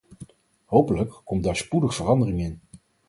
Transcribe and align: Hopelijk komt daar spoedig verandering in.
Hopelijk 0.65 1.21
komt 1.23 1.43
daar 1.43 1.55
spoedig 1.55 1.95
verandering 1.95 2.39
in. 2.39 2.59